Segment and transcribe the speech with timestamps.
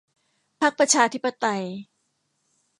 [0.61, 1.65] พรรคประชาธิปไตย